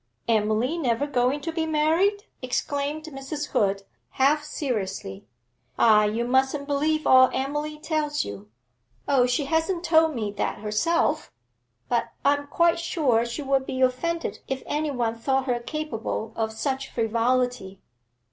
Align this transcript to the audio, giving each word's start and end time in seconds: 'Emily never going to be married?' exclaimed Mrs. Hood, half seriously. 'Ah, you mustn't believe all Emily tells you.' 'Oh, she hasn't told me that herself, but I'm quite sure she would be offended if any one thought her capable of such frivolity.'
'Emily 0.27 0.79
never 0.79 1.05
going 1.05 1.41
to 1.41 1.51
be 1.51 1.67
married?' 1.67 2.23
exclaimed 2.41 3.03
Mrs. 3.03 3.49
Hood, 3.49 3.83
half 4.09 4.43
seriously. 4.43 5.27
'Ah, 5.77 6.05
you 6.05 6.25
mustn't 6.25 6.65
believe 6.65 7.05
all 7.05 7.29
Emily 7.31 7.77
tells 7.77 8.25
you.' 8.25 8.49
'Oh, 9.07 9.27
she 9.27 9.45
hasn't 9.45 9.83
told 9.83 10.15
me 10.15 10.31
that 10.31 10.57
herself, 10.57 11.31
but 11.87 12.09
I'm 12.25 12.47
quite 12.47 12.79
sure 12.79 13.27
she 13.27 13.43
would 13.43 13.67
be 13.67 13.79
offended 13.81 14.39
if 14.47 14.63
any 14.65 14.89
one 14.89 15.19
thought 15.19 15.45
her 15.45 15.59
capable 15.59 16.33
of 16.35 16.51
such 16.51 16.89
frivolity.' 16.89 17.79